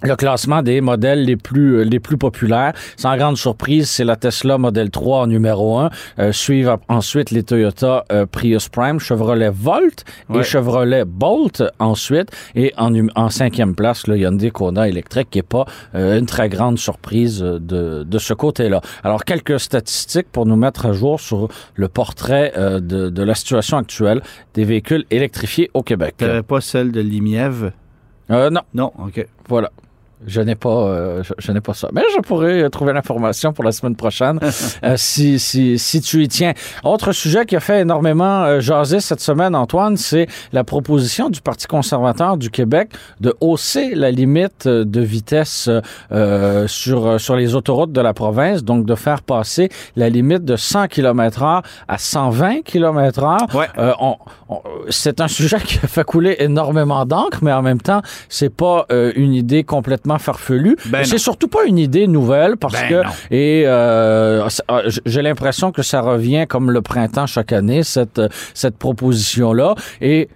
le 0.05 0.15
classement 0.15 0.61
des 0.61 0.81
modèles 0.81 1.23
les 1.23 1.35
plus 1.35 1.79
euh, 1.79 1.83
les 1.83 1.99
plus 1.99 2.17
populaires. 2.17 2.73
Sans 2.97 3.15
grande 3.17 3.37
surprise, 3.37 3.89
c'est 3.89 4.03
la 4.03 4.15
Tesla 4.15 4.57
Model 4.57 4.89
3 4.89 5.21
en 5.21 5.27
numéro 5.27 5.77
1. 5.79 5.89
Euh, 6.19 6.31
suivent 6.31 6.77
ensuite 6.87 7.31
les 7.31 7.43
Toyota 7.43 8.05
euh, 8.11 8.25
Prius 8.25 8.69
Prime, 8.69 8.99
Chevrolet 8.99 9.49
Volt 9.49 10.05
et. 10.33 10.43
Chevrolet 10.43 11.05
Bolt 11.05 11.63
ensuite. 11.79 12.29
Et 12.55 12.73
en, 12.77 13.29
cinquième 13.29 13.75
place, 13.75 14.07
le 14.07 14.17
Hyundai 14.17 14.51
Kona 14.51 14.87
électrique, 14.87 15.29
qui 15.31 15.39
est 15.39 15.43
pas 15.43 15.65
euh, 15.95 16.19
une 16.19 16.25
très 16.25 16.49
grande 16.49 16.77
surprise 16.77 17.39
de, 17.39 18.03
de 18.03 18.19
ce 18.19 18.33
côté-là. 18.33 18.81
Alors, 19.03 19.25
quelques 19.25 19.59
statistiques 19.59 20.27
pour 20.31 20.45
nous 20.45 20.55
mettre 20.55 20.85
à 20.85 20.93
jour 20.93 21.19
sur 21.19 21.49
le 21.73 21.87
portrait 21.87 22.53
de, 22.55 23.09
de 23.09 23.23
la 23.23 23.35
situation 23.35 23.77
actuelle 23.77 24.21
des 24.53 24.63
véhicules 24.63 25.05
électrifiés 25.11 25.69
au 25.73 25.83
Québec. 25.83 26.23
Pas 26.47 26.61
celle 26.61 26.91
de 26.91 27.01
Limièvre? 27.01 27.71
Euh, 28.31 28.49
non, 28.49 28.61
Non, 28.73 28.91
OK. 28.97 29.25
voilà. 29.47 29.71
Je 30.27 30.41
n'ai 30.41 30.55
pas, 30.55 30.69
euh, 30.69 31.23
je, 31.23 31.33
je 31.37 31.51
n'ai 31.51 31.61
pas 31.61 31.73
ça. 31.73 31.89
Mais 31.93 32.01
je 32.15 32.21
pourrais 32.21 32.63
euh, 32.63 32.69
trouver 32.69 32.93
l'information 32.93 33.53
pour 33.53 33.63
la 33.63 33.71
semaine 33.71 33.95
prochaine 33.95 34.39
euh, 34.83 34.95
si, 34.97 35.39
si, 35.39 35.77
si 35.79 36.01
tu 36.01 36.23
y 36.23 36.27
tiens. 36.27 36.53
Autre 36.83 37.11
sujet 37.11 37.45
qui 37.45 37.55
a 37.55 37.59
fait 37.59 37.81
énormément 37.81 38.43
euh, 38.43 38.59
jaser 38.59 38.99
cette 38.99 39.19
semaine, 39.21 39.55
Antoine, 39.55 39.97
c'est 39.97 40.27
la 40.53 40.63
proposition 40.63 41.29
du 41.29 41.41
Parti 41.41 41.67
conservateur 41.67 42.37
du 42.37 42.49
Québec 42.49 42.89
de 43.21 43.33
hausser 43.41 43.93
la 43.95 44.11
limite 44.11 44.67
de 44.67 45.01
vitesse 45.01 45.69
euh, 46.11 46.67
sur, 46.67 47.19
sur 47.19 47.35
les 47.35 47.55
autoroutes 47.55 47.91
de 47.91 48.01
la 48.01 48.13
province, 48.13 48.63
donc 48.63 48.85
de 48.85 48.95
faire 48.95 49.21
passer 49.21 49.69
la 49.95 50.09
limite 50.09 50.43
de 50.45 50.55
100 50.55 50.87
km 50.87 51.41
h 51.43 51.63
à 51.87 51.97
120 51.97 52.61
km 52.63 53.21
h 53.21 53.55
Ouais. 53.55 53.67
euh, 53.77 53.93
on- 53.99 54.15
on- 54.49 54.61
c'est 54.89 55.21
un 55.21 55.27
sujet 55.27 55.57
qui 55.59 55.79
a 55.83 55.87
fait 55.87 56.03
couler 56.03 56.35
énormément 56.39 57.05
d'encre, 57.05 57.39
mais 57.41 57.51
en 57.53 57.61
même 57.61 57.81
temps, 57.81 58.01
c'est 58.29 58.49
pas 58.53 58.85
une 59.15 59.33
idée 59.33 59.63
complètement 59.63 60.14
farfelue. 60.19 60.75
Ben 60.87 61.03
c'est 61.05 61.17
surtout 61.17 61.47
pas 61.47 61.65
une 61.65 61.77
idée 61.77 62.07
nouvelle 62.07 62.57
parce 62.57 62.73
Ben 62.81 62.89
que 62.89 63.03
non. 63.03 63.09
et 63.31 63.63
euh, 63.65 64.47
j- 64.87 64.99
j'ai 65.05 65.21
l'impression 65.21 65.71
que 65.71 65.81
ça 65.81 66.01
revient 66.01 66.45
comme 66.47 66.71
le 66.71 66.81
printemps 66.81 67.25
chaque 67.27 67.51
année 67.53 67.83
cette 67.83 68.21
cette 68.53 68.77
proposition 68.77 69.53
là 69.53 69.75
et 70.01 70.29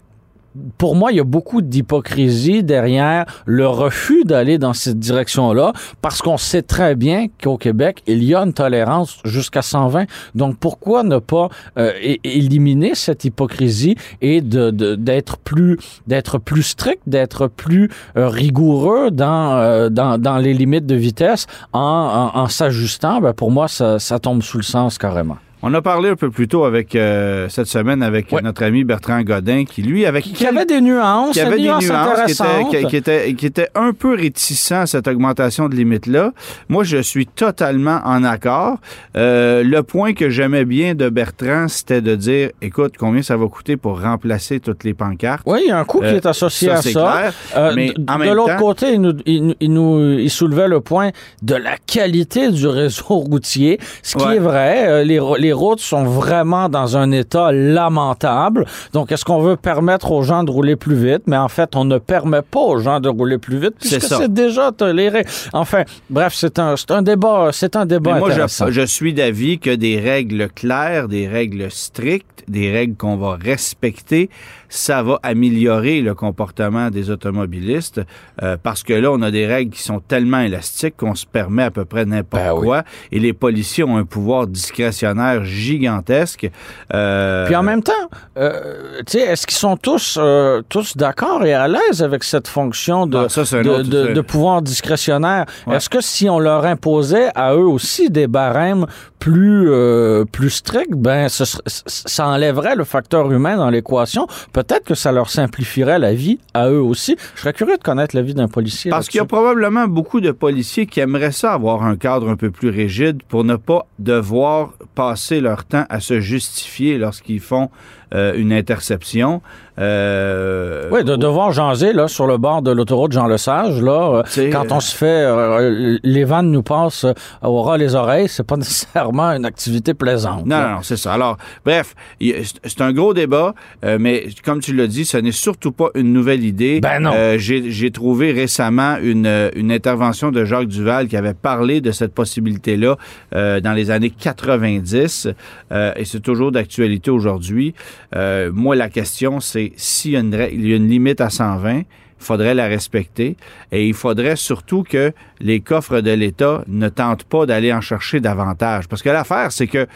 pour 0.77 0.96
moi, 0.96 1.12
il 1.12 1.18
y 1.18 1.20
a 1.20 1.24
beaucoup 1.24 1.62
d'hypocrisie 1.62 2.63
derrière 2.63 3.25
le 3.46 3.68
refus 3.68 4.24
d'aller 4.25 4.58
dans 4.58 4.74
cette 4.74 5.00
direction-là, 5.00 5.74
parce 6.01 6.22
qu'on 6.22 6.38
sait 6.38 6.62
très 6.62 6.96
bien 6.96 7.27
qu'au 7.41 7.58
Québec, 7.58 8.01
il 8.08 8.24
y 8.24 8.34
a 8.36 8.41
une 8.41 8.53
tolérance 8.53 9.20
jusqu'à 9.25 9.62
120. 9.62 10.06
Donc, 10.36 10.58
pourquoi 10.58 11.03
ne 11.03 11.20
pas 11.20 11.50
euh, 11.77 11.91
éliminer 12.24 12.96
cette 12.96 13.25
hypocrisie 13.25 13.96
et 14.22 14.41
de- 14.41 14.72
de- 14.72 14.96
d'être 14.96 15.38
plus 15.38 15.77
d'être 16.08 16.38
plus 16.39 16.63
strict, 16.63 17.01
d'être 17.08 17.48
plus 17.48 17.89
euh, 18.18 18.27
rigoureux 18.27 19.12
dans, 19.12 19.53
euh, 19.58 19.89
dans 19.89 20.18
dans 20.18 20.38
les 20.38 20.53
limites 20.53 20.86
de 20.86 20.96
vitesse 20.96 21.46
en, 21.74 22.32
en, 22.34 22.39
en 22.39 22.48
s'ajustant? 22.48 23.22
Ben, 23.22 23.34
Pour 23.34 23.51
moi, 23.51 23.68
ça, 23.68 24.00
ça 24.00 24.20
tombe 24.20 24.41
sous 24.41 24.58
le 24.58 24.63
sens 24.63 24.98
carrément. 24.98 25.38
On 25.62 25.74
a 25.74 25.82
parlé 25.82 26.08
un 26.10 26.16
peu 26.16 26.30
plus 26.30 26.48
tôt 26.48 26.63
avec 26.63 26.96
euh, 26.96 27.50
cette 27.50 27.66
semaine 27.68 28.01
avec 28.01 28.32
Ouais. 28.32 28.42
notre 28.42 28.63
ami 28.63 28.86
Bertrand 28.86 29.22
Godin, 29.24 29.66
qui 29.66 29.82
lui, 29.82 30.06
avec 30.06 30.24
Qui 30.24 30.48
avait 30.48 30.66
des 30.66 30.80
nuances, 30.80 31.34
qui 31.34 31.42
avait 31.42 31.58
des 31.58 31.63
nuances, 31.63 31.84
qui 32.25 32.32
était, 32.32 32.88
qui, 32.88 32.96
était, 32.96 33.34
qui 33.34 33.46
était 33.46 33.68
un 33.75 33.92
peu 33.92 34.16
réticent 34.16 34.72
à 34.72 34.86
cette 34.86 35.08
augmentation 35.10 35.68
de 35.68 35.75
limite-là. 35.75 36.32
Moi, 36.70 36.86
je 36.86 36.98
suis 37.01 37.28
totalement 37.28 38.00
en 38.06 38.24
accord. 38.24 38.78
Euh, 39.18 39.62
le 39.63 39.84
point 39.84 40.13
que 40.13 40.30
j'aimais 40.30 40.63
bien 40.63 40.96
de 40.96 41.10
Bertrand, 41.10 41.68
c'était 41.68 42.01
de 42.01 42.16
dire, 42.16 42.51
écoute, 42.62 42.94
combien 42.98 43.22
ça 43.22 43.36
va 43.36 43.46
coûter 43.48 43.75
pour 43.75 44.01
remplacer 44.01 44.62
toutes 44.62 44.86
les 44.86 44.94
pancartes? 44.94 45.44
Oui, 45.46 45.60
il 45.66 45.68
y 45.70 45.72
a 45.72 45.80
un 45.80 45.84
coût 45.84 46.00
qui 46.00 46.06
Euh, 46.06 46.16
est 46.16 46.25
associé 46.25 46.70
ça, 46.70 46.75
à 46.75 46.82
ça. 46.82 46.92
clair. 46.92 47.34
Euh, 47.58 47.74
Mais 47.75 47.92
en 48.08 48.18
de 48.20 48.32
l'autre 48.34 48.56
côté, 48.56 48.94
il 48.94 49.01
nous, 49.01 49.13
il, 49.25 49.46
nous- 49.48 49.56
il 49.60 49.74
nous- 49.74 50.20
il 50.20 50.30
soulevait 50.30 50.70
le 50.70 50.80
point 50.80 51.10
de 51.42 51.56
la 51.56 51.75
qualité 51.86 52.50
du 52.50 52.66
réseau 52.66 53.04
routier, 53.10 53.78
ce 54.04 54.16
qui 54.16 54.24
Ouais. 54.25 54.38
est 54.38 54.39
vrai. 54.39 54.86
Euh, 54.88 55.04
Les, 55.04 55.20
ro- 55.20 55.36
les 55.50 55.53
routes 55.53 55.79
sont 55.79 56.03
vraiment 56.03 56.70
dans 56.70 56.96
un 56.96 57.10
état 57.12 57.51
lamentable. 57.51 58.65
Donc, 58.94 59.12
est-ce 59.12 59.25
qu'on 59.25 59.41
veut 59.41 59.56
permettre 59.56 60.12
aux 60.12 60.22
gens 60.22 60.44
de 60.44 60.51
rouler 60.51 60.75
plus 60.75 60.96
vite? 60.96 61.24
Mais 61.25 61.38
en 61.38 61.48
fait, 61.48 61.75
on 61.75 61.86
ne 61.86 61.98
permet 61.98 62.44
pas 62.44 62.60
aux 62.60 62.77
gens 62.77 63.00
de 63.00 63.10
rouler 63.10 63.39
plus 63.39 63.58
vite 63.58 63.74
C'est 63.79 63.98
puisque 63.98 64.13
c'est 64.15 64.32
déjà 64.32 64.72
toléré. 64.72 65.25
Enfin, 65.53 65.84
bref, 66.12 66.34
c'est 66.36 66.60
un, 66.60 66.75
un 66.89 67.01
débat, 67.01 67.50
c'est 67.51 67.75
un 67.75 67.88
débat 67.88 68.13
Mais 68.13 68.20
moi, 68.20 68.29
intéressant. 68.29 68.68
je, 68.68 68.74
je 68.74 68.86
suis 68.86 69.13
d'avis 69.15 69.58
que 69.58 69.74
des 69.75 70.00
règles 70.00 70.50
claires, 70.53 71.08
des 71.08 71.27
règles 71.27 71.72
strictes, 71.72 72.44
des 72.48 72.72
règles 72.72 72.96
qu'on 72.96 73.18
va 73.18 73.36
respecter, 73.36 74.29
ça 74.70 75.01
va 75.03 75.20
améliorer 75.24 76.01
le 76.01 76.13
comportement 76.15 76.89
des 76.89 77.10
automobilistes 77.12 78.01
euh, 78.41 78.56
parce 78.62 78.84
que 78.84 78.94
là, 78.94 79.12
on 79.12 79.22
a 79.22 79.29
des 79.32 79.46
règles 79.48 79.72
qui 79.72 79.82
sont 79.82 80.00
tellement 80.00 80.39
élastiques 80.41 80.96
qu'on 80.98 81.15
se 81.15 81.25
permet 81.25 81.63
à 81.63 81.72
peu 81.72 81.86
près 81.86 82.06
n'importe 82.06 82.44
Ben 82.44 82.53
oui. 82.53 82.65
quoi 82.65 82.84
et 83.12 83.20
les 83.20 83.34
policiers 83.34 83.84
ont 83.84 83.98
un 83.98 84.06
pouvoir 84.06 84.48
discrétionnaire 84.48 85.38
gigantesque. 85.43 86.50
Euh, 86.93 87.46
Puis 87.46 87.55
en 87.55 87.63
même 87.63 87.84
temps, 87.84 87.93
euh, 88.38 89.01
est-ce 89.13 89.46
qu'ils 89.48 89.58
sont 89.58 89.77
tous, 89.77 90.17
euh, 90.19 90.62
tous 90.69 90.96
d'accord 90.98 91.46
et 91.46 91.53
à 91.53 91.67
l'aise 91.67 92.01
avec 92.03 92.24
cette 92.24 92.48
fonction 92.48 93.05
de, 93.08 93.17
Ah, 93.17 93.29
ça, 93.29 93.41
de, 93.62 93.69
autre- 93.69 93.84
de- 93.89 94.13
de 94.13 94.22
pouvoir 94.22 94.62
discrétionnaire? 94.62 95.46
Ouais. 95.67 95.75
Est-ce 95.75 95.89
que 95.89 96.01
si 96.01 96.29
on 96.29 96.39
leur 96.39 96.65
imposait 96.65 97.29
à 97.36 97.53
eux 97.55 97.67
aussi 97.67 98.10
des 98.10 98.27
barèmes 98.27 98.86
plus, 99.19 99.69
euh, 99.69 100.24
plus 100.25 100.50
stricts, 100.50 100.93
ben, 100.96 101.27
ce 101.29 101.43
ça 101.86 102.27
enlèverait 102.27 102.75
le 102.75 102.84
facteur 102.86 103.31
humain 103.31 103.58
dans 103.58 103.69
l'équation? 103.69 104.27
Peut-être 104.53 104.86
que 104.86 104.96
ça 104.96 105.12
leur 105.12 105.29
simplifierait 105.29 106.00
la 106.00 106.13
vie 106.13 106.39
à 106.53 106.69
eux 106.69 106.81
aussi. 106.81 107.17
Je 107.36 107.41
serais 107.41 107.53
curieux 107.53 107.77
de 107.77 107.84
connaître 107.84 108.15
la 108.15 108.22
vie 108.22 108.34
d'un 108.34 108.48
policier. 108.48 108.91
Parce 108.91 109.08
qu'il 109.10 109.17
y 109.17 109.22
a 109.22 109.25
probablement 109.25 109.88
beaucoup 109.88 110.22
de 110.22 110.31
policiers 110.31 110.86
qui 110.86 111.00
aimeraient 111.01 111.31
ça 111.31 111.53
avoir 111.53 111.84
un 111.84 111.96
cadre 111.98 112.29
un 112.29 112.36
peu 112.36 112.50
plus 112.51 112.69
rigide 112.69 113.22
pour 113.27 113.43
ne 113.43 113.55
pas 113.55 113.86
devoir 114.00 114.72
passer 114.96 115.29
leur 115.38 115.66
temps 115.66 115.86
à 115.90 116.00
se 116.00 116.20
justifier 116.20 116.98
lorsqu'ils 116.98 117.40
font 117.40 117.70
euh, 118.13 118.34
une 118.36 118.51
interception. 118.54 119.42
Euh, 119.80 120.89
Oui, 120.92 121.04
de 121.04 121.16
devoir 121.16 121.51
jaser 121.51 121.94
là, 121.94 122.08
sur 122.08 122.28
le 122.28 122.38
bord 122.38 122.62
de 122.62 122.72
l'autoroute 122.72 123.12
Jean-Lesage, 123.13 123.82
là, 123.82 124.24
euh, 124.38 124.51
quand 124.51 124.72
on 124.72 124.80
se 124.80 124.96
fait, 124.96 125.06
euh, 125.25 125.98
les 126.04 126.24
vannes 126.25 126.51
nous 126.51 126.63
passent 126.63 127.06
euh, 127.06 127.13
au 127.42 127.62
ras 127.62 127.78
les 127.78 127.96
oreilles, 127.96 128.28
c'est 128.28 128.44
pas 128.46 128.58
nécessairement 128.58 129.32
une 129.32 129.46
activité 129.46 129.94
plaisante. 129.94 130.46
Non, 130.46 130.58
là. 130.58 130.70
non, 130.75 130.78
c'est 130.82 130.98
ça. 130.98 131.13
Alors, 131.13 131.38
bref, 131.66 131.96
c'est 132.20 132.82
un 132.82 132.92
gros 132.92 133.13
débat, 133.13 133.54
euh, 133.86 133.98
mais 134.00 134.28
comme 134.44 134.60
tu 134.60 134.74
l'as 134.75 134.88
dit, 134.88 135.06
ce 135.06 135.18
n'est 135.18 135.32
surtout 135.32 135.72
pas 135.72 135.89
une 135.96 136.12
nouvelle 136.13 136.44
idée. 136.44 136.80
Ben 136.82 137.00
non. 137.00 137.12
Euh, 137.16 137.38
J'ai 137.38 137.72
j'ai 137.72 137.92
trouvé 137.92 138.32
récemment 138.32 138.98
une, 139.01 139.25
euh, 139.25 139.50
une 139.56 139.72
intervention 139.72 140.32
de 140.32 140.44
Jacques 140.44 140.68
Duval 140.68 141.08
qui 141.08 141.16
avait 141.16 141.34
parlé 141.34 141.80
de 141.82 141.92
cette 141.92 142.13
possibilité-là 142.13 142.98
euh, 143.36 143.60
dans 143.62 143.74
les 143.74 143.92
années 143.92 144.10
90, 144.10 145.28
euh, 145.72 145.94
et 145.96 146.06
c'est 146.06 146.20
toujours 146.20 146.51
d'actualité 146.51 147.12
aujourd'hui. 147.12 147.74
Euh, 148.15 148.51
moi, 148.53 148.75
la 148.75 148.89
question, 148.89 149.39
c'est 149.39 149.72
s'il 149.75 150.12
y, 150.12 150.15
a 150.18 150.20
une 150.20 150.36
rè- 150.36 150.50
il 150.51 150.68
y 150.68 150.74
a 150.74 150.77
une 150.77 150.89
limite 150.89 151.22
à 151.22 151.29
120, 151.29 151.77
il 151.79 151.84
faudrait 152.18 152.53
la 152.53 152.68
respecter. 152.68 153.38
Et 153.72 153.88
il 153.88 153.94
faudrait 153.94 154.36
surtout 154.36 154.84
que 154.84 155.13
les 155.39 155.60
coffres 155.62 156.01
de 156.01 156.12
l'État 156.12 156.63
ne 156.68 156.89
tentent 156.89 157.24
pas 157.24 157.46
d'aller 157.46 157.72
en 157.74 157.82
chercher 157.82 158.20
davantage. 158.20 158.88
Parce 158.88 159.01
que 159.01 159.10
l'affaire, 159.10 159.51
c'est 159.51 159.68
que 159.68 159.88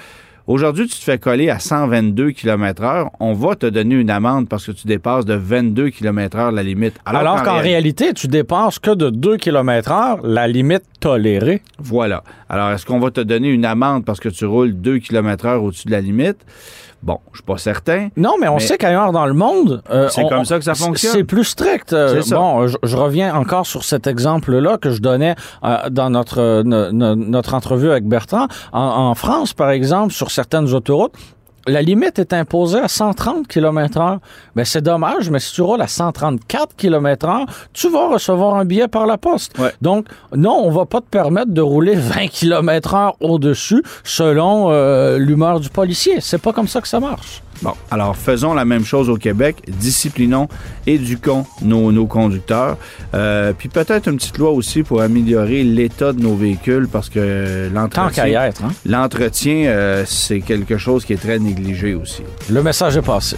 aujourd'hui, 0.48 0.88
tu 0.88 0.98
te 0.98 1.04
fais 1.04 1.18
coller 1.18 1.50
à 1.50 1.60
122 1.60 2.32
km 2.32 2.84
heure, 2.84 3.10
on 3.20 3.34
va 3.34 3.56
te 3.56 3.66
donner 3.66 3.96
une 3.96 4.10
amende 4.10 4.48
parce 4.50 4.66
que 4.66 4.72
tu 4.74 4.88
dépasses 4.88 5.26
de 5.26 5.34
22 5.36 5.90
km 5.90 6.38
heure 6.38 6.52
la 6.52 6.64
limite. 6.64 6.96
Alors, 7.06 7.44
qu'en 7.44 7.58
réalité, 7.64 8.14
tu 8.14 8.28
dépasses 8.28 8.80
que 8.80 8.92
de 8.92 9.10
2 9.10 9.38
km 9.38 9.92
heure 9.92 10.20
la 10.24 10.48
limite 10.48 10.84
tolérée. 11.04 11.62
Voilà. 11.80 12.24
Alors, 12.50 12.72
est-ce 12.72 12.86
qu'on 12.86 13.00
va 13.00 13.12
te 13.12 13.22
donner 13.22 13.50
une 13.50 13.66
amende 13.66 14.06
parce 14.06 14.20
que 14.20 14.30
tu 14.30 14.46
roules 14.46 14.74
2 14.74 15.00
km 15.00 15.46
heure 15.46 15.64
au-dessus 15.64 15.88
de 15.88 15.92
la 15.92 16.02
limite? 16.02 16.38
Bon, 17.02 17.20
je 17.34 17.40
suis 17.40 17.44
pas 17.44 17.58
certain. 17.58 18.08
Non, 18.16 18.36
mais 18.40 18.48
on 18.48 18.54
Mais- 18.56 18.60
sait 18.62 18.78
qu'ailleurs 18.78 19.12
dans 19.12 19.26
le 19.26 19.34
monde, 19.34 19.84
euh, 19.90 20.08
C'est 20.10 20.26
comme 20.30 20.46
ça 20.46 20.58
que 20.58 20.64
ça 20.64 20.72
on- 20.72 20.76
fonctionne. 20.76 21.12
C'est 21.12 21.26
plus 21.26 21.44
strict. 21.44 21.92
Euh, 21.92 22.22
ça. 22.22 22.36
Bon, 22.38 22.66
je, 22.68 22.78
je 22.82 22.96
reviens 22.96 23.36
encore 23.36 23.66
sur 23.66 23.84
cet 23.84 24.08
exemple-là 24.08 24.78
que 24.78 24.90
je 24.92 25.02
donnais 25.02 25.36
euh, 25.66 25.90
dans 25.90 26.10
notre 26.10 26.64
no- 26.64 26.94
no- 26.94 27.16
notre 27.16 27.56
entrevue 27.56 27.92
avec 27.92 28.06
Bertrand. 28.08 28.48
En, 28.72 28.80
en 29.10 29.16
France, 29.16 29.54
par 29.54 29.70
exemple, 29.72 30.14
sur 30.14 30.32
certaines 30.32 30.74
autoroutes. 30.74 31.12
La 31.66 31.82
limite 31.82 32.20
est 32.20 32.34
imposée 32.34 32.80
à 32.80 32.90
130 32.90 33.48
km 33.48 33.98
heure. 33.98 34.20
Ben, 34.56 34.66
c'est 34.66 34.82
dommage, 34.82 35.30
mais 35.30 35.40
si 35.40 35.54
tu 35.54 35.62
roules 35.62 35.82
à 35.82 35.88
134 35.88 36.76
km 36.76 37.30
heure, 37.30 37.46
tu 37.72 37.90
vas 37.90 38.10
recevoir 38.10 38.56
un 38.56 38.66
billet 38.66 38.90
par 38.90 39.06
la 39.06 39.18
poste. 39.18 39.58
Ouais. 39.58 39.74
Donc, 39.82 40.08
non, 40.36 40.62
on 40.64 40.72
va 40.72 40.86
pas 40.86 41.00
te 41.00 41.06
permettre 41.06 41.52
de 41.52 41.62
rouler 41.62 41.96
20 41.96 42.28
km 42.28 42.96
heure 42.96 43.16
au-dessus 43.22 43.82
selon 44.04 44.72
euh, 44.72 45.18
l'humeur 45.18 45.62
du 45.62 45.70
policier. 45.70 46.20
C'est 46.20 46.42
pas 46.42 46.52
comme 46.52 46.68
ça 46.68 46.82
que 46.82 46.88
ça 46.88 47.00
marche. 47.00 47.42
Bon, 47.64 47.72
alors 47.90 48.16
faisons 48.18 48.54
la 48.54 48.66
même 48.66 48.84
chose 48.84 49.10
au 49.10 49.16
Québec, 49.16 49.56
disciplinons, 49.68 50.48
éduquons 50.86 51.46
nos, 51.62 51.92
nos 51.92 52.06
conducteurs, 52.06 52.78
Euh, 53.16 53.54
puis 53.58 53.70
peut-être 53.70 54.10
une 54.10 54.18
petite 54.18 54.38
loi 54.38 54.50
aussi 54.52 54.84
pour 54.84 55.02
améliorer 55.02 55.64
l'état 55.64 56.12
de 56.14 56.22
nos 56.22 56.36
véhicules 56.36 56.88
parce 56.92 57.10
que 57.10 57.70
Tant 57.74 58.10
qu'à 58.10 58.28
y 58.28 58.34
l'entretien, 58.34 58.44
être, 58.44 58.64
hein? 58.66 58.72
l'entretien, 58.86 59.56
euh, 59.68 60.04
c'est 60.06 60.42
quelque 60.42 60.78
chose 60.78 61.06
qui 61.06 61.14
est 61.14 61.22
très 61.22 61.40
négligé 61.40 61.94
aussi. 61.96 62.22
Le 62.50 62.62
message 62.62 62.98
est 62.98 63.02
passé. 63.02 63.38